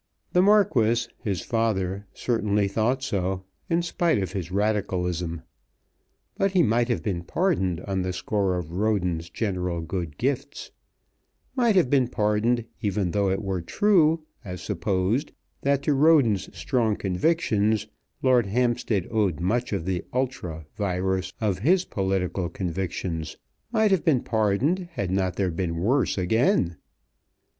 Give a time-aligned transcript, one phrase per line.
[0.33, 5.43] The Marquis, his father, certainly thought so in spite of his Radicalism.
[6.37, 10.71] But he might have been pardoned on the score of Roden's general good gifts,
[11.55, 16.95] might have been pardoned even though it were true, as supposed, that to Roden's strong
[16.95, 17.85] convictions
[18.23, 23.37] Lord Hampstead owed much of the ultra virus of his political convictions,
[23.71, 26.77] might have been pardoned had not there been worse again.